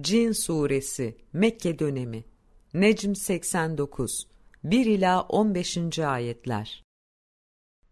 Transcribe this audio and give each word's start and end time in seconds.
Cin 0.00 0.32
Suresi 0.32 1.16
Mekke 1.32 1.78
dönemi 1.78 2.24
Necm 2.74 3.14
89 3.14 4.26
1 4.64 4.86
ila 4.86 5.22
15. 5.22 5.98
ayetler 5.98 6.84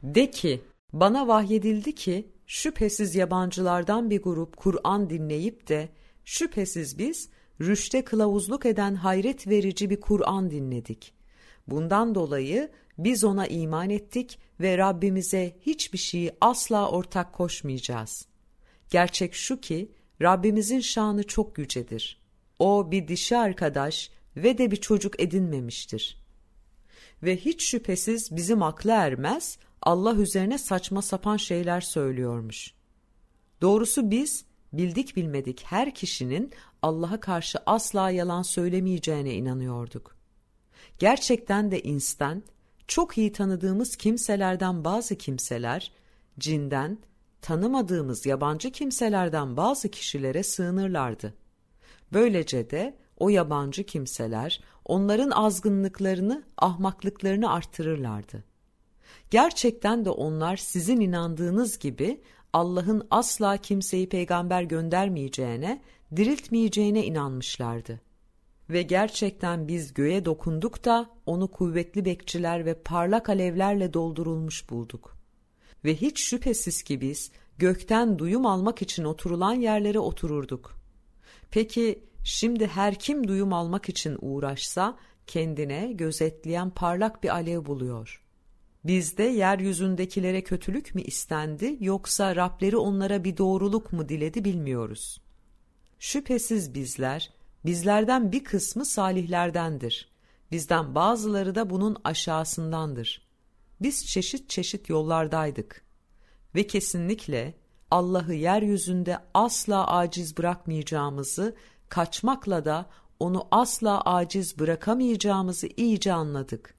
De 0.03 0.31
ki 0.31 0.61
bana 0.93 1.29
vahyedildi 1.29 1.95
ki 1.95 2.33
şüphesiz 2.47 3.15
yabancılardan 3.15 4.11
bir 4.11 4.23
grup 4.23 4.57
Kur'an 4.57 5.11
dinleyip 5.11 5.69
de 5.69 5.89
şüphesiz 6.25 6.99
biz 6.99 7.29
rüşte 7.61 8.05
kılavuzluk 8.05 8.67
eden 8.67 8.95
hayret 8.95 9.49
verici 9.49 9.91
bir 9.91 10.01
Kur'an 10.01 10.51
dinledik. 10.51 11.15
Bundan 11.67 12.15
dolayı 12.15 12.71
biz 12.99 13.25
ona 13.25 13.47
iman 13.47 13.91
ettik 13.91 14.39
ve 14.61 14.79
Rabbimize 14.79 15.57
hiçbir 15.61 15.99
şeyi 15.99 16.33
asla 16.41 16.91
ortak 16.91 17.33
koşmayacağız. 17.33 18.27
Gerçek 18.91 19.35
şu 19.35 19.61
ki 19.61 19.93
Rabbimizin 20.23 20.81
şanı 20.81 21.23
çok 21.27 21.59
yücedir. 21.59 22.21
O 22.59 22.91
bir 22.91 23.09
dişi 23.09 23.37
arkadaş 23.37 24.11
ve 24.37 24.59
de 24.59 24.71
bir 24.71 24.77
çocuk 24.77 25.21
edinmemiştir. 25.21 26.23
Ve 27.23 27.37
hiç 27.37 27.65
şüphesiz 27.65 28.37
bizim 28.37 28.63
akla 28.63 28.93
ermez, 28.93 29.59
Allah 29.83 30.15
üzerine 30.15 30.59
saçma 30.59 31.03
sapan 31.03 31.37
şeyler 31.37 31.81
söylüyormuş. 31.81 32.75
Doğrusu 33.61 34.11
biz, 34.11 34.45
bildik 34.73 35.17
bilmedik 35.17 35.63
her 35.65 35.95
kişinin 35.95 36.53
Allah'a 36.83 37.21
karşı 37.21 37.59
asla 37.67 38.11
yalan 38.11 38.43
söylemeyeceğine 38.43 39.35
inanıyorduk. 39.35 40.17
Gerçekten 40.99 41.71
de 41.71 41.83
insten, 41.83 42.43
çok 42.89 43.19
iyi 43.19 43.33
tanıdığımız 43.33 43.97
kimselerden 43.97 44.85
bazı 44.85 45.17
kimseler, 45.17 45.93
cinden, 46.39 46.99
tanımadığımız 47.43 48.27
yabancı 48.27 48.71
kimselerden 48.71 49.57
bazı 49.57 49.89
kişilere 49.89 50.43
sığınırlardı. 50.43 51.35
Böylece 52.13 52.71
de 52.71 52.97
o 53.17 53.29
yabancı 53.29 53.85
kimseler 53.85 54.61
onların 54.85 55.31
azgınlıklarını, 55.31 56.43
ahmaklıklarını 56.57 57.53
artırırlardı. 57.53 58.45
Gerçekten 59.31 60.05
de 60.05 60.11
onlar 60.11 60.57
sizin 60.57 61.01
inandığınız 61.01 61.79
gibi 61.79 62.21
Allah'ın 62.53 63.07
asla 63.11 63.57
kimseyi 63.57 64.09
peygamber 64.09 64.63
göndermeyeceğine, 64.63 65.83
diriltmeyeceğine 66.17 67.05
inanmışlardı. 67.05 68.01
Ve 68.71 68.83
gerçekten 68.83 69.69
biz 69.69 69.95
göğe 69.95 70.25
dokunduk 70.25 70.85
da 70.85 71.11
onu 71.27 71.49
kuvvetli 71.49 72.05
bekçiler 72.05 72.67
ve 72.67 72.75
parlak 72.75 73.29
alevlerle 73.29 73.93
doldurulmuş 73.93 74.71
bulduk. 74.71 75.22
Ve 75.85 75.95
hiç 75.95 76.21
şüphesiz 76.21 76.83
ki 76.83 77.01
biz 77.01 77.31
gökten 77.59 78.19
duyum 78.19 78.47
almak 78.47 78.83
için 78.83 79.05
oturulan 79.05 79.55
yerlere 79.55 79.99
otururduk. 79.99 80.79
Peki 81.51 82.05
şimdi 82.25 82.67
her 82.67 82.99
kim 82.99 83.29
duyum 83.29 83.53
almak 83.53 83.89
için 83.89 84.19
uğraşsa 84.21 84.99
kendine 85.27 85.93
gözetleyen 85.93 86.71
parlak 86.71 87.23
bir 87.23 87.29
alev 87.29 87.65
buluyor. 87.67 88.23
Bizde 88.85 89.23
yeryüzündekilere 89.23 90.45
kötülük 90.45 90.95
mü 90.95 91.03
istendi 91.03 91.77
yoksa 91.81 92.37
Rableri 92.37 92.77
onlara 92.77 93.25
bir 93.25 93.37
doğruluk 93.37 93.93
mu 93.93 94.09
diledi 94.09 94.45
bilmiyoruz. 94.45 95.21
Şüphesiz 95.99 96.75
bizler, 96.75 97.31
bizlerden 97.65 98.33
bir 98.33 98.45
kısmı 98.45 98.85
salihlerdendir. 98.85 100.13
Bizden 100.53 100.95
bazıları 100.95 101.55
da 101.55 101.71
bunun 101.71 101.97
aşağısındandır. 102.05 103.22
Biz 103.83 104.07
çeşit 104.07 104.51
çeşit 104.51 104.89
yollardaydık 104.89 105.85
ve 106.55 106.67
kesinlikle 106.67 107.55
Allah'ı 107.91 108.35
yeryüzünde 108.35 109.19
asla 109.35 109.87
aciz 109.87 110.39
bırakmayacağımızı, 110.39 111.57
kaçmakla 111.89 112.65
da 112.65 112.91
onu 113.21 113.49
asla 113.51 114.01
aciz 114.01 114.59
bırakamayacağımızı 114.59 115.69
iyice 115.77 116.13
anladık. 116.13 116.75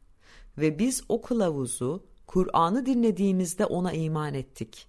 Ve 0.58 0.80
biz 0.80 1.04
o 1.10 1.22
kılavuzu, 1.22 2.06
Kur'an'ı 2.28 2.86
dinlediğimizde 2.86 3.66
ona 3.66 3.94
iman 3.94 4.34
ettik. 4.34 4.88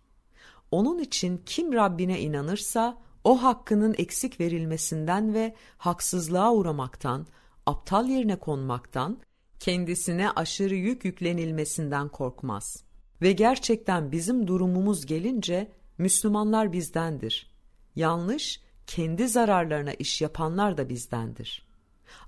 Onun 0.71 0.99
için 0.99 1.43
kim 1.47 1.73
Rabbine 1.73 2.21
inanırsa, 2.21 2.99
o 3.25 3.43
hakkının 3.43 3.95
eksik 3.99 4.41
verilmesinden 4.41 5.35
ve 5.35 5.55
haksızlığa 5.79 6.53
uğramaktan, 6.53 7.27
aptal 7.67 8.09
yerine 8.09 8.37
konmaktan, 8.39 9.19
kendisine 9.65 10.31
aşırı 10.31 10.75
yük 10.75 11.05
yüklenilmesinden 11.05 12.09
korkmaz. 12.09 12.85
Ve 13.23 13.33
gerçekten 13.33 14.13
bizim 14.13 14.47
durumumuz 14.47 15.07
gelince 15.07 15.73
Müslümanlar 15.99 16.73
bizdendir. 16.73 17.51
Yanlış, 17.97 18.61
kendi 18.87 19.29
zararlarına 19.29 19.93
iş 19.93 20.21
yapanlar 20.23 20.77
da 20.77 20.89
bizdendir. 20.89 21.67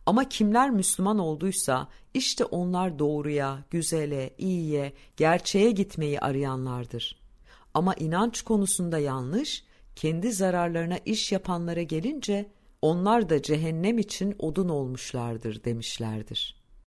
Ama 0.07 0.29
kimler 0.29 0.71
Müslüman 0.71 1.19
olduysa 1.19 1.89
işte 2.15 2.45
onlar 2.45 2.99
doğruya, 2.99 3.65
güzele, 3.71 4.35
iyiye, 4.39 4.93
gerçeğe 5.17 5.71
gitmeyi 5.71 6.21
arayanlardır. 6.21 7.21
Ama 7.75 7.95
inanç 7.95 8.43
konusunda 8.43 8.99
yanlış, 8.99 9.65
kendi 9.97 10.33
zararlarına 10.33 10.99
iş 11.05 11.33
yapanlara 11.33 11.83
gelince 11.83 12.51
onlar 12.83 13.29
da 13.29 13.43
cehennem 13.43 13.99
için 13.99 14.35
odun 14.39 14.69
olmuşlardır 14.69 15.65
demişlerdir. 15.65 16.66